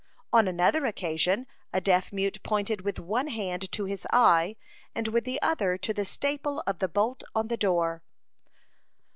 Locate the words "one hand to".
2.99-3.85